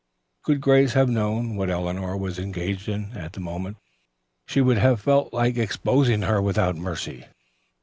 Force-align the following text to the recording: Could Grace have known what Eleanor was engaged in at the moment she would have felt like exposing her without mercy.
Could 0.41 0.61
Grace 0.61 0.93
have 0.93 1.09
known 1.09 1.55
what 1.55 1.69
Eleanor 1.69 2.17
was 2.17 2.39
engaged 2.39 2.89
in 2.89 3.11
at 3.15 3.33
the 3.33 3.39
moment 3.39 3.77
she 4.47 4.59
would 4.59 4.79
have 4.79 4.99
felt 4.99 5.31
like 5.31 5.59
exposing 5.59 6.23
her 6.23 6.41
without 6.41 6.75
mercy. 6.75 7.27